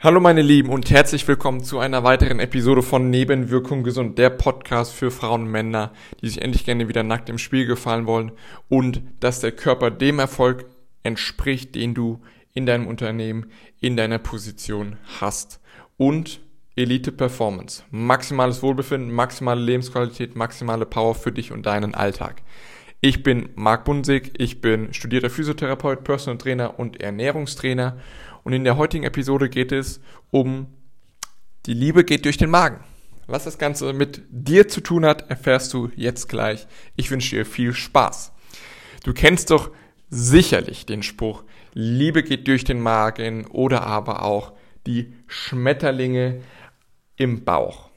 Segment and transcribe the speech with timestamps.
[0.00, 4.94] Hallo meine Lieben und herzlich willkommen zu einer weiteren Episode von Nebenwirkung gesund, der Podcast
[4.94, 8.30] für Frauen und Männer, die sich endlich gerne wieder nackt im Spiel gefallen wollen
[8.68, 10.66] und dass der Körper dem Erfolg
[11.02, 12.20] entspricht, den du
[12.54, 13.46] in deinem Unternehmen,
[13.80, 15.58] in deiner Position hast.
[15.96, 16.38] Und
[16.76, 22.42] Elite Performance, maximales Wohlbefinden, maximale Lebensqualität, maximale Power für dich und deinen Alltag.
[23.00, 27.96] Ich bin Marc Bunsig, ich bin studierter Physiotherapeut, Personal Trainer und Ernährungstrainer
[28.42, 30.66] und in der heutigen Episode geht es um
[31.66, 32.82] die Liebe geht durch den Magen.
[33.28, 36.66] Was das Ganze mit dir zu tun hat, erfährst du jetzt gleich.
[36.96, 38.32] Ich wünsche dir viel Spaß.
[39.04, 39.70] Du kennst doch
[40.10, 41.44] sicherlich den Spruch,
[41.74, 44.54] Liebe geht durch den Magen oder aber auch
[44.86, 46.40] die Schmetterlinge
[47.14, 47.87] im Bauch.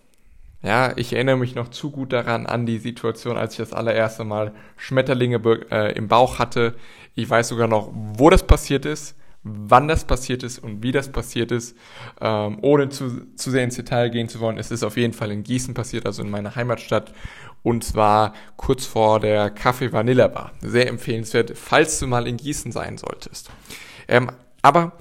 [0.64, 4.24] Ja, ich erinnere mich noch zu gut daran an die Situation, als ich das allererste
[4.24, 6.76] Mal Schmetterlinge äh, im Bauch hatte.
[7.16, 11.12] Ich weiß sogar noch, wo das passiert ist wann das passiert ist und wie das
[11.12, 11.76] passiert ist,
[12.20, 14.58] ähm, ohne zu, zu sehr ins Detail gehen zu wollen.
[14.58, 17.14] Es ist auf jeden Fall in Gießen passiert, also in meiner Heimatstadt.
[17.64, 20.52] Und zwar kurz vor der Kaffee Vanilla Bar.
[20.62, 23.52] Sehr empfehlenswert, falls du mal in Gießen sein solltest.
[24.08, 24.32] Ähm,
[24.62, 24.94] aber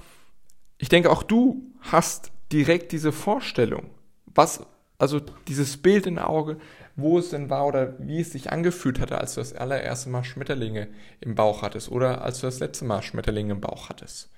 [0.77, 3.89] ich denke, auch du hast direkt diese Vorstellung,
[4.25, 4.65] was,
[5.01, 6.57] also dieses Bild im Auge,
[6.95, 10.23] wo es denn war oder wie es sich angefühlt hatte, als du das allererste Mal
[10.23, 10.89] Schmetterlinge
[11.21, 14.29] im Bauch hattest oder als du das letzte Mal Schmetterlinge im Bauch hattest.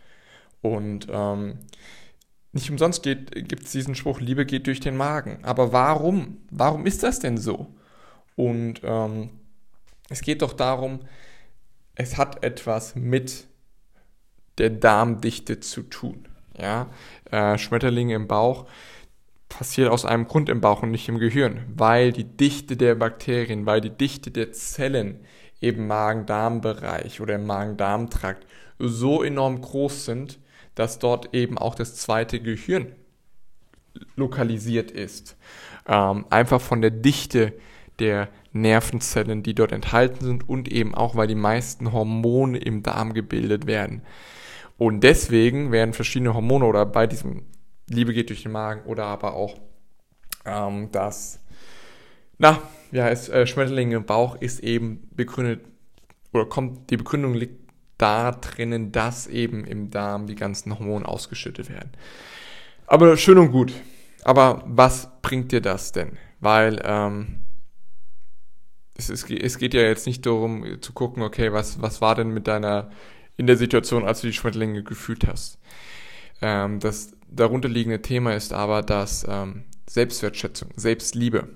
[0.62, 1.60] Und ähm,
[2.54, 5.44] nicht umsonst gibt es diesen Spruch, Liebe geht durch den Magen.
[5.44, 6.38] Aber warum?
[6.50, 7.68] Warum ist das denn so?
[8.38, 9.32] Und ähm,
[10.08, 11.02] es geht doch darum,
[11.96, 13.48] es hat etwas mit
[14.60, 16.30] der Darmdichte zu tun.
[16.58, 16.88] Ja,
[17.32, 18.66] äh, Schmetterlinge im Bauch
[19.54, 23.66] passiert aus einem Grund im Bauch und nicht im Gehirn, weil die Dichte der Bakterien,
[23.66, 25.20] weil die Dichte der Zellen
[25.60, 28.46] im Magen-Darm-Bereich oder im Magen-Darm-Trakt
[28.80, 30.40] so enorm groß sind,
[30.76, 32.94] dass dort eben auch das zweite Gehirn
[34.16, 35.38] lokalisiert ist.
[35.88, 37.54] Ähm, einfach von der Dichte
[38.00, 43.14] der Nervenzellen, die dort enthalten sind und eben auch, weil die meisten Hormone im Darm
[43.14, 44.02] gebildet werden.
[44.78, 47.44] Und deswegen werden verschiedene Hormone oder bei diesem
[47.90, 49.60] Liebe geht durch den Magen oder aber auch
[50.46, 51.40] ähm, das,
[52.38, 52.62] na,
[52.92, 55.66] ja, es, äh, Schmetterling im Bauch ist eben begründet
[56.32, 57.64] oder kommt, die Begründung liegt
[57.98, 61.92] da drinnen, dass eben im Darm die ganzen Hormone ausgeschüttet werden.
[62.88, 63.74] Aber schön und gut.
[64.24, 66.18] Aber was bringt dir das denn?
[66.40, 67.40] Weil ähm,
[68.96, 72.30] es, ist, es geht ja jetzt nicht darum zu gucken, okay, was, was war denn
[72.30, 72.90] mit deiner
[73.38, 75.58] in der Situation, als du die Schmetterlinge gefühlt hast.
[76.42, 81.50] Ähm, das darunterliegende Thema ist aber, dass ähm, Selbstwertschätzung, Selbstliebe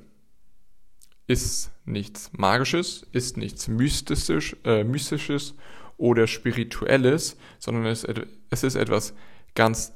[1.28, 5.56] ist nichts Magisches, ist nichts Mystisch, äh, Mystisches
[5.98, 8.06] oder Spirituelles, sondern es,
[8.50, 9.14] es ist etwas
[9.56, 9.94] ganz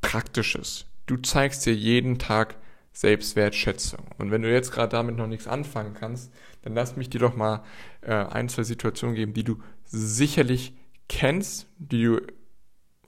[0.00, 0.86] Praktisches.
[1.06, 2.56] Du zeigst dir jeden Tag
[2.92, 4.00] Selbstwertschätzung.
[4.18, 6.32] Und wenn du jetzt gerade damit noch nichts anfangen kannst,
[6.62, 7.64] dann lass mich dir doch mal
[8.02, 10.74] äh, ein, zwei Situationen geben, die du sicherlich
[11.08, 12.20] kennst, die du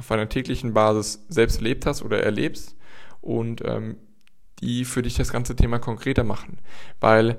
[0.03, 2.75] auf einer täglichen Basis selbst erlebt hast oder erlebst
[3.21, 3.97] und ähm,
[4.61, 6.59] die für dich das ganze Thema konkreter machen.
[6.99, 7.39] Weil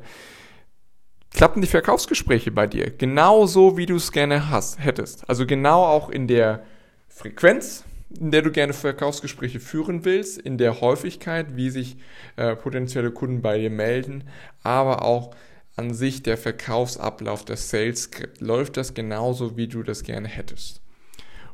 [1.29, 5.27] klappen die Verkaufsgespräche bei dir genauso, wie du es gerne hast, hättest.
[5.27, 6.63] Also genau auch in der
[7.09, 7.83] Frequenz,
[8.17, 11.97] in der du gerne Verkaufsgespräche führen willst, in der Häufigkeit, wie sich
[12.37, 14.23] äh, potenzielle Kunden bei dir melden,
[14.63, 15.35] aber auch
[15.75, 18.39] an sich der Verkaufsablauf, der Sales Script.
[18.39, 20.81] Läuft das genauso, wie du das gerne hättest?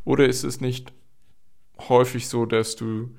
[0.06, 0.92] Oder ist es nicht
[1.90, 3.16] häufig so, dass du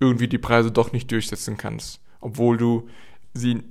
[0.00, 2.88] irgendwie die Preise doch nicht durchsetzen kannst, obwohl du
[3.32, 3.62] sie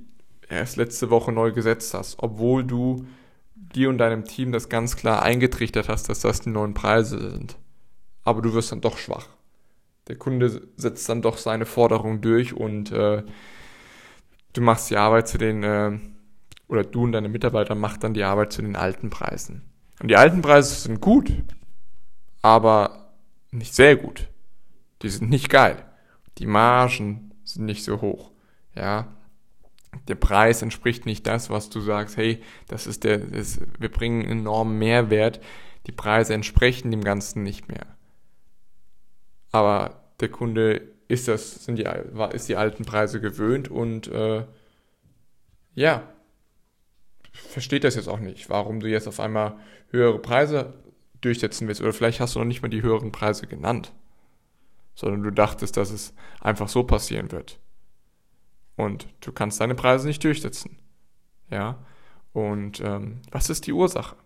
[0.48, 3.06] erst letzte Woche neu gesetzt hast, obwohl du
[3.54, 7.56] dir und deinem Team das ganz klar eingetrichtert hast, dass das die neuen Preise sind.
[8.22, 9.28] Aber du wirst dann doch schwach.
[10.08, 13.22] Der Kunde setzt dann doch seine Forderung durch und äh,
[14.52, 15.98] du machst die Arbeit zu den, äh,
[16.68, 19.62] oder du und deine Mitarbeiter macht dann die Arbeit zu den alten Preisen.
[20.00, 21.32] Und die alten Preise sind gut,
[22.42, 23.12] aber
[23.50, 24.28] nicht sehr gut.
[25.04, 25.84] Die sind nicht geil.
[26.38, 28.30] Die Margen sind nicht so hoch.
[28.74, 29.14] Ja.
[30.08, 34.22] Der Preis entspricht nicht das, was du sagst, hey, das ist der, das, wir bringen
[34.22, 35.40] einen enormen Mehrwert.
[35.86, 37.86] Die Preise entsprechen dem Ganzen nicht mehr.
[39.52, 41.86] Aber der Kunde ist das, sind die,
[42.32, 44.46] ist die alten Preise gewöhnt und äh,
[45.74, 46.08] ja,
[47.30, 49.56] versteht das jetzt auch nicht, warum du jetzt auf einmal
[49.90, 50.72] höhere Preise
[51.20, 51.82] durchsetzen willst.
[51.82, 53.92] Oder vielleicht hast du noch nicht mal die höheren Preise genannt,
[54.94, 57.58] sondern du dachtest, dass es einfach so passieren wird.
[58.76, 60.78] Und du kannst deine Preise nicht durchsetzen.
[61.50, 61.84] Ja.
[62.32, 64.16] Und ähm, was ist die Ursache?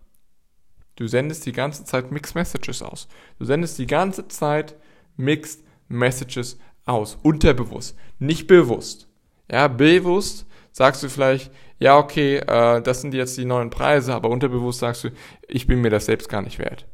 [0.95, 3.07] Du sendest die ganze Zeit Mixed Messages aus.
[3.37, 4.75] Du sendest die ganze Zeit
[5.15, 9.07] Mixed Messages aus, unterbewusst, nicht bewusst.
[9.49, 14.29] Ja, bewusst sagst du vielleicht, ja, okay, äh, das sind jetzt die neuen Preise, aber
[14.29, 15.09] unterbewusst sagst du,
[15.47, 16.85] ich bin mir das selbst gar nicht wert.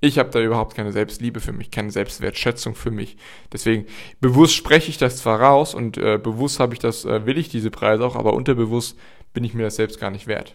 [0.00, 3.16] Ich habe da überhaupt keine Selbstliebe für mich, keine Selbstwertschätzung für mich.
[3.52, 3.86] Deswegen
[4.20, 7.50] bewusst spreche ich das zwar raus und äh, bewusst habe ich das, äh, will ich
[7.50, 8.98] diese Preise auch, aber unterbewusst
[9.34, 10.54] bin ich mir das selbst gar nicht wert.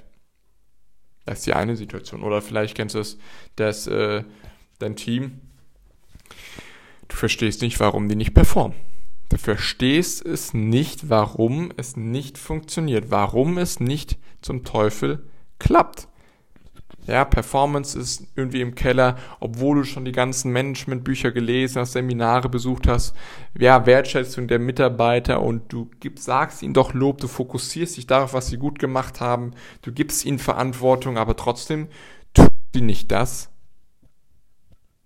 [1.26, 2.24] Das ist die eine Situation.
[2.24, 3.18] Oder vielleicht kennst du es,
[3.56, 4.24] dass äh,
[4.80, 5.40] dein Team,
[7.08, 8.78] du verstehst nicht, warum die nicht performen.
[9.30, 15.28] Du verstehst es nicht, warum es nicht funktioniert, warum es nicht zum Teufel
[15.58, 16.08] klappt.
[17.08, 22.50] Ja, Performance ist irgendwie im Keller, obwohl du schon die ganzen Managementbücher gelesen hast, Seminare
[22.50, 23.16] besucht hast.
[23.58, 28.34] Ja, Wertschätzung der Mitarbeiter und du gibst, sagst ihnen doch Lob, du fokussierst dich darauf,
[28.34, 29.52] was sie gut gemacht haben,
[29.84, 31.90] du gibst ihnen Verantwortung, aber trotzdem
[32.34, 33.52] tun sie nicht das,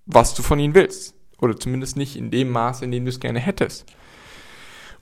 [0.05, 1.15] was du von ihnen willst.
[1.41, 3.85] Oder zumindest nicht in dem Maße, in dem du es gerne hättest.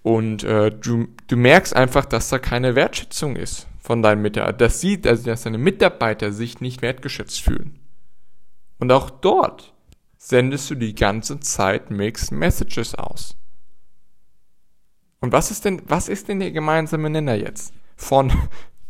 [0.04, 4.58] Und äh, du, du merkst einfach, dass da keine Wertschätzung ist von deinen Mitarbeitern.
[4.58, 7.80] Das sieht, also dass deine Mitarbeiter sich nicht wertgeschätzt fühlen.
[8.80, 9.74] Und auch dort
[10.18, 13.38] sendest du die ganze Zeit Mixed Messages aus.
[15.22, 17.74] Und was ist denn, was ist denn der gemeinsame Nenner jetzt?
[17.96, 18.34] Von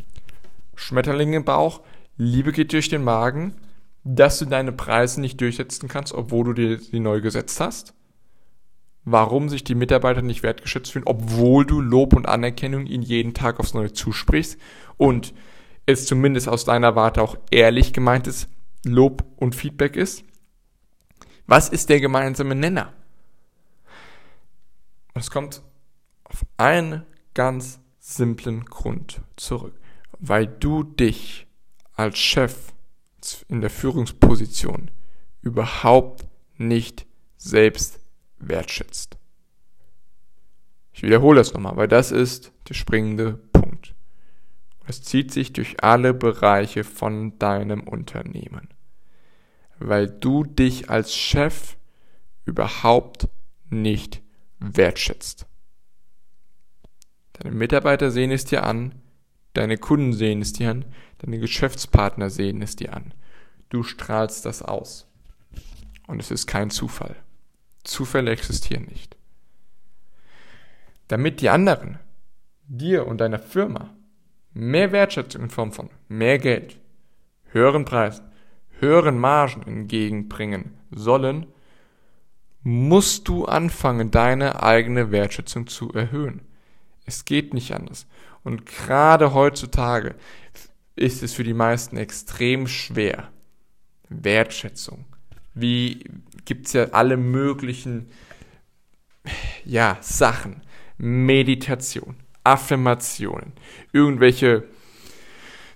[0.76, 1.82] Schmetterling im Bauch,
[2.18, 3.54] Liebe geht durch den Magen,
[4.04, 7.94] dass du deine Preise nicht durchsetzen kannst, obwohl du dir die neu gesetzt hast?
[9.10, 13.58] Warum sich die Mitarbeiter nicht wertgeschätzt fühlen, obwohl du Lob und Anerkennung ihnen jeden Tag
[13.58, 14.60] aufs Neue zusprichst
[14.98, 15.34] und
[15.86, 18.50] es zumindest aus deiner Warte auch ehrlich gemeintes
[18.84, 20.26] Lob und Feedback ist?
[21.46, 22.92] Was ist der gemeinsame Nenner?
[25.14, 25.62] Und es kommt
[26.26, 29.80] auf einen ganz simplen Grund zurück.
[30.20, 31.48] Weil du dich
[31.94, 32.74] als Chef
[33.48, 34.92] in der Führungsposition
[35.42, 36.28] überhaupt
[36.58, 37.06] nicht
[37.38, 38.02] selbst
[38.40, 39.18] wertschätzt.
[40.94, 43.94] Ich wiederhole das nochmal, weil das ist der springende Punkt.
[44.88, 48.70] Es zieht sich durch alle Bereiche von deinem Unternehmen,
[49.80, 51.76] weil du dich als Chef
[52.46, 53.28] überhaupt
[53.70, 54.22] nicht
[54.60, 55.46] wertschätzt.
[57.34, 58.96] Deine Mitarbeiter sehen es dir an,
[59.54, 60.86] deine Kunden sehen es dir an,
[61.20, 63.14] deine Geschäftspartner sehen es dir an.
[63.70, 65.08] Du strahlst das aus.
[66.08, 67.18] Und es ist kein Zufall.
[67.88, 69.16] Zufälle existieren nicht.
[71.08, 72.00] Damit die anderen
[72.68, 73.96] dir und deiner Firma
[74.54, 76.80] mehr Wertschätzung in Form von mehr Geld,
[77.52, 78.26] höheren Preisen,
[78.80, 81.48] höheren Margen entgegenbringen sollen,
[82.62, 86.42] musst du anfangen, deine eigene Wertschätzung zu erhöhen.
[87.06, 88.06] Es geht nicht anders.
[88.44, 90.16] Und gerade heutzutage
[90.96, 93.32] ist es für die meisten extrem schwer,
[94.10, 95.06] Wertschätzung
[95.60, 96.06] wie
[96.46, 98.10] gibt's ja alle möglichen
[99.66, 100.62] ja, Sachen.
[100.98, 103.54] Meditation, Affirmationen,
[103.92, 104.64] irgendwelche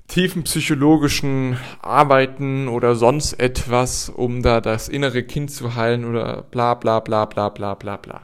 [0.08, 6.74] tiefen psychologischen Arbeiten oder sonst etwas, um da das innere Kind zu heilen oder bla
[6.74, 8.22] bla bla bla bla bla bla.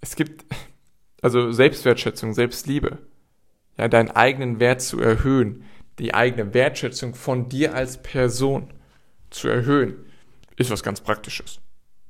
[0.00, 0.44] Es gibt
[1.22, 2.98] also Selbstwertschätzung, Selbstliebe,
[3.78, 5.64] ja, deinen eigenen Wert zu erhöhen,
[5.98, 8.68] die eigene Wertschätzung von dir als Person
[9.34, 9.96] zu erhöhen,
[10.56, 11.60] ist was ganz Praktisches.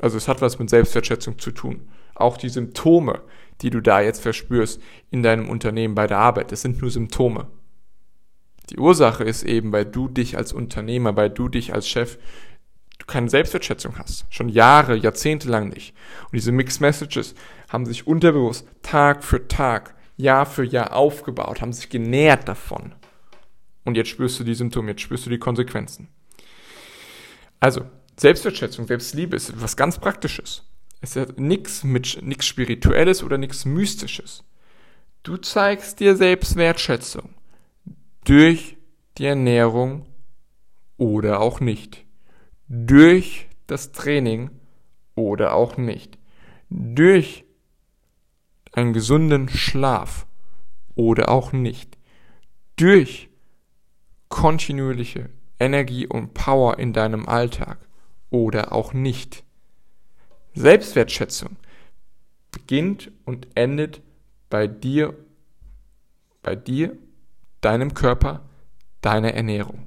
[0.00, 1.88] Also es hat was mit Selbstwertschätzung zu tun.
[2.14, 3.22] Auch die Symptome,
[3.60, 7.46] die du da jetzt verspürst in deinem Unternehmen bei der Arbeit, das sind nur Symptome.
[8.70, 12.18] Die Ursache ist eben, weil du dich als Unternehmer, weil du dich als Chef,
[12.98, 14.26] du keine Selbstwertschätzung hast.
[14.30, 15.94] Schon Jahre, Jahrzehnte lang nicht.
[16.24, 17.34] Und diese Mixed Messages
[17.68, 22.94] haben sich unterbewusst Tag für Tag, Jahr für Jahr aufgebaut, haben sich genährt davon.
[23.84, 26.08] Und jetzt spürst du die Symptome, jetzt spürst du die Konsequenzen.
[27.64, 27.86] Also,
[28.20, 30.70] Selbstwertschätzung, Selbstliebe ist was ganz Praktisches.
[31.00, 34.44] Es hat nichts mit nichts Spirituelles oder nichts Mystisches.
[35.22, 37.30] Du zeigst dir Selbstwertschätzung
[38.26, 38.76] durch
[39.16, 40.04] die Ernährung
[40.98, 42.04] oder auch nicht.
[42.68, 44.50] Durch das Training
[45.14, 46.18] oder auch nicht.
[46.68, 47.46] Durch
[48.72, 50.26] einen gesunden Schlaf
[50.96, 51.96] oder auch nicht.
[52.76, 53.30] Durch
[54.28, 57.78] kontinuierliche Energie und Power in deinem Alltag
[58.30, 59.44] oder auch nicht.
[60.54, 61.56] Selbstwertschätzung
[62.50, 64.02] beginnt und endet
[64.50, 65.14] bei dir,
[66.42, 66.96] bei dir,
[67.60, 68.42] deinem Körper,
[69.00, 69.86] deiner Ernährung.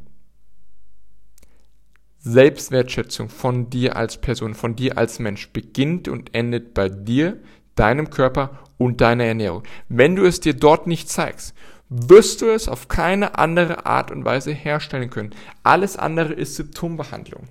[2.19, 7.39] Selbstwertschätzung von dir als Person, von dir als Mensch beginnt und endet bei dir,
[7.75, 9.63] deinem Körper und deiner Ernährung.
[9.87, 11.55] Wenn du es dir dort nicht zeigst,
[11.89, 15.33] wirst du es auf keine andere Art und Weise herstellen können.
[15.63, 17.47] Alles andere ist Symptombehandlung.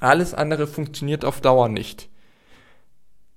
[0.00, 2.08] Alles andere funktioniert auf Dauer nicht.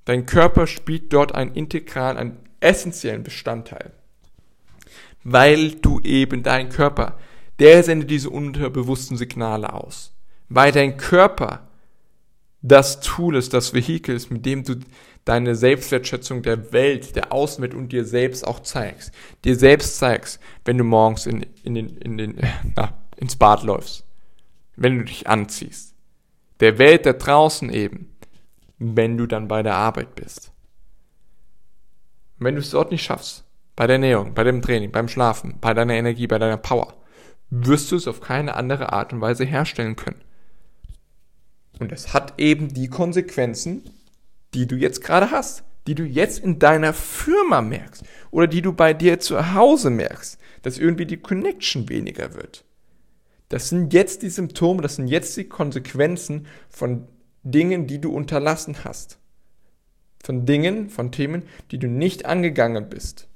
[0.06, 3.94] Dein Körper spielt dort einen integralen, einen essentiellen Bestandteil.
[5.24, 7.18] Weil du eben dein Körper,
[7.60, 10.14] der sendet diese unterbewussten Signale aus.
[10.50, 11.68] Weil dein Körper
[12.62, 14.76] das Tool ist, das Vehikel ist, mit dem du
[15.26, 19.12] deine Selbstwertschätzung der Welt, der Außenwelt und dir selbst auch zeigst.
[19.44, 22.40] Dir selbst zeigst, wenn du morgens in, in den, in den,
[22.76, 24.06] na, ins Bad läufst.
[24.76, 25.96] Wenn du dich anziehst.
[26.60, 28.16] Der Welt da draußen eben,
[28.78, 30.52] wenn du dann bei der Arbeit bist.
[32.38, 35.74] Wenn du es dort nicht schaffst, bei der Ernährung, bei dem Training, beim Schlafen, bei
[35.74, 36.94] deiner Energie, bei deiner Power,
[37.50, 40.22] wirst du es auf keine andere Art und Weise herstellen können.
[41.82, 43.82] Und es hat eben die Konsequenzen,
[44.54, 48.72] die du jetzt gerade hast, die du jetzt in deiner Firma merkst oder die du
[48.72, 52.66] bei dir zu Hause merkst, dass irgendwie die Connection weniger wird.
[53.50, 57.08] Das sind jetzt die Symptome, das sind jetzt die Konsequenzen von
[57.42, 59.18] Dingen, die du unterlassen hast.
[60.24, 63.28] Von Dingen, von Themen, die du nicht angegangen bist.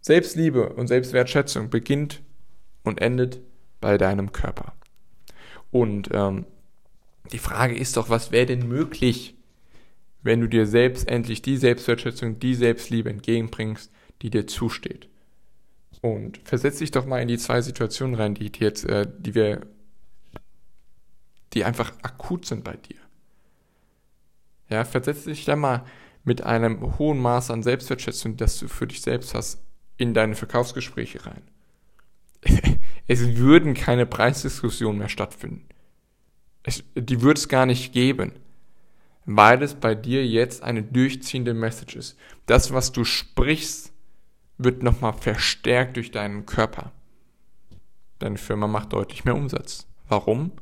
[0.00, 2.22] Selbstliebe und Selbstwertschätzung beginnt
[2.84, 3.42] und endet
[3.82, 4.77] bei deinem Körper.
[5.70, 6.46] Und ähm,
[7.32, 9.34] die Frage ist doch, was wäre denn möglich,
[10.22, 15.08] wenn du dir selbst endlich die Selbstwertschätzung, die Selbstliebe entgegenbringst, die dir zusteht?
[16.00, 19.66] Und versetz dich doch mal in die zwei Situationen rein, die jetzt, äh, die wir,
[21.54, 22.96] die einfach akut sind bei dir.
[24.68, 25.84] Ja, versetz dich da mal
[26.24, 29.60] mit einem hohen Maß an Selbstwertschätzung, das du für dich selbst hast,
[29.96, 31.42] in deine Verkaufsgespräche rein.
[33.08, 35.66] Es würden keine Preisdiskussionen mehr stattfinden.
[36.62, 38.32] Es, die würde es gar nicht geben,
[39.24, 42.18] weil es bei dir jetzt eine durchziehende Message ist.
[42.46, 43.92] Das, was du sprichst,
[44.58, 46.92] wird nochmal verstärkt durch deinen Körper.
[48.18, 49.86] Deine Firma macht deutlich mehr Umsatz.
[50.08, 50.52] Warum?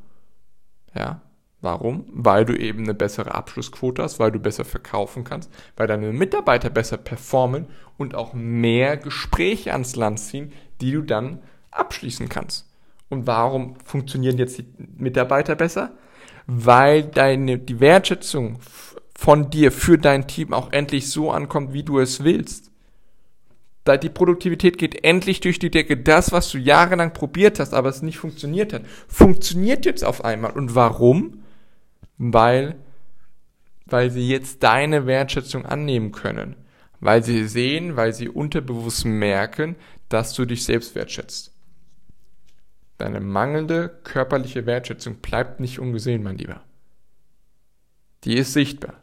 [0.94, 1.22] Ja,
[1.60, 2.04] warum?
[2.12, 6.70] Weil du eben eine bessere Abschlussquote hast, weil du besser verkaufen kannst, weil deine Mitarbeiter
[6.70, 11.40] besser performen und auch mehr Gespräche ans Land ziehen, die du dann
[11.78, 12.66] abschließen kannst.
[13.08, 14.66] Und warum funktionieren jetzt die
[14.96, 15.92] Mitarbeiter besser?
[16.46, 18.58] Weil deine, die Wertschätzung
[19.16, 22.70] von dir für dein Team auch endlich so ankommt, wie du es willst.
[23.84, 25.96] Da die Produktivität geht endlich durch die Decke.
[25.96, 30.50] Das, was du jahrelang probiert hast, aber es nicht funktioniert hat, funktioniert jetzt auf einmal.
[30.52, 31.44] Und warum?
[32.18, 32.76] Weil,
[33.86, 36.56] weil sie jetzt deine Wertschätzung annehmen können.
[37.00, 39.76] Weil sie sehen, weil sie unterbewusst merken,
[40.08, 41.55] dass du dich selbst wertschätzt.
[42.98, 46.62] Deine mangelnde körperliche Wertschätzung bleibt nicht ungesehen, mein Lieber.
[48.24, 48.94] Die ist sichtbar.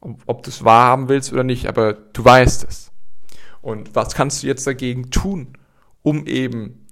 [0.00, 2.92] Ob, du es wahrhaben willst oder nicht, aber du weißt es.
[3.60, 5.54] Und was kannst du jetzt dagegen tun,
[6.02, 6.86] um eben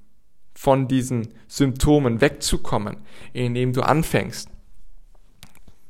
[0.55, 2.97] von diesen Symptomen wegzukommen,
[3.33, 4.49] indem du anfängst,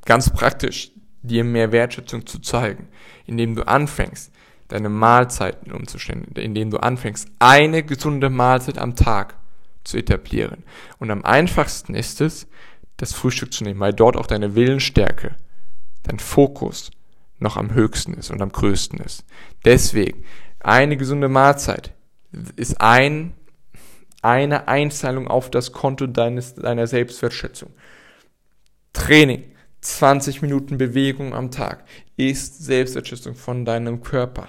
[0.05, 0.91] ganz praktisch
[1.23, 2.89] dir mehr Wertschätzung zu zeigen,
[3.25, 4.33] indem du anfängst,
[4.69, 9.37] deine Mahlzeiten umzustellen, indem du anfängst, eine gesunde Mahlzeit am Tag
[9.87, 10.65] zu etablieren.
[10.99, 12.47] Und am einfachsten ist es,
[12.97, 15.37] das Frühstück zu nehmen, weil dort auch deine Willensstärke,
[16.03, 16.91] dein Fokus
[17.39, 19.25] noch am höchsten ist und am größten ist.
[19.65, 20.25] Deswegen,
[20.61, 21.93] eine gesunde Mahlzeit
[22.57, 23.35] ist ein,
[24.23, 27.71] eine Einzahlung auf das Konto deines, deiner Selbstwertschätzung.
[28.93, 29.45] Training,
[29.83, 31.85] 20 Minuten Bewegung am Tag
[32.17, 34.49] ist Selbstwertschätzung von deinem Körper.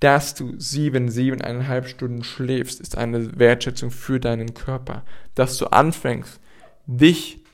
[0.00, 5.04] Dass du sieben, siebeneinhalb Stunden schläfst, ist eine Wertschätzung für deinen Körper.
[5.34, 6.40] Dass du anfängst,
[6.86, 7.44] dich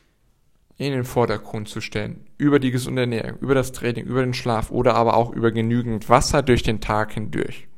[0.76, 4.70] in den Vordergrund zu stellen, über die gesunde Ernährung, über das Training, über den Schlaf
[4.70, 7.68] oder aber auch über genügend Wasser durch den Tag hindurch.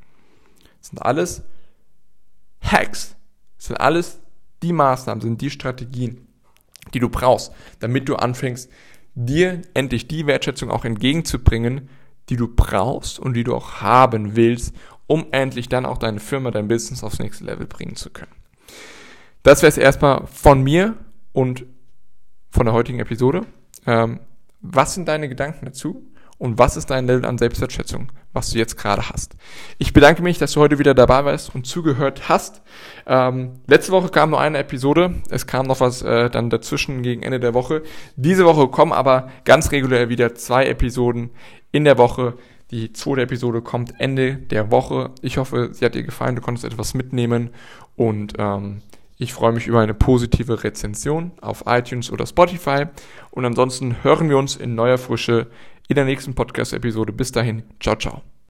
[0.80, 1.42] Das sind alles
[2.62, 3.16] Hacks.
[3.58, 4.20] Das sind alles
[4.62, 6.26] die Maßnahmen, sind die Strategien,
[6.94, 8.70] die du brauchst, damit du anfängst,
[9.14, 11.88] dir endlich die Wertschätzung auch entgegenzubringen,
[12.28, 14.74] die du brauchst und die du auch haben willst,
[15.06, 18.32] um endlich dann auch deine Firma, dein Business aufs nächste Level bringen zu können.
[19.42, 20.96] Das wäre es erstmal von mir
[21.32, 21.66] und
[22.50, 23.42] von der heutigen Episode.
[23.86, 24.20] Ähm,
[24.60, 26.10] was sind deine Gedanken dazu?
[26.38, 29.36] Und was ist dein Level an Selbstwertschätzung, was du jetzt gerade hast?
[29.78, 32.60] Ich bedanke mich, dass du heute wieder dabei warst und zugehört hast.
[33.06, 35.14] Ähm, letzte Woche kam nur eine Episode.
[35.30, 37.82] Es kam noch was äh, dann dazwischen gegen Ende der Woche.
[38.16, 41.30] Diese Woche kommen aber ganz regulär wieder zwei Episoden
[41.72, 42.34] in der Woche.
[42.70, 45.12] Die zweite Episode kommt Ende der Woche.
[45.22, 47.50] Ich hoffe, sie hat dir gefallen, du konntest etwas mitnehmen
[47.94, 48.82] und ähm,
[49.18, 52.86] ich freue mich über eine positive Rezension auf iTunes oder Spotify.
[53.30, 55.48] Und ansonsten hören wir uns in neuer Frische
[55.88, 57.12] in der nächsten Podcast-Episode.
[57.12, 58.35] Bis dahin, ciao, ciao.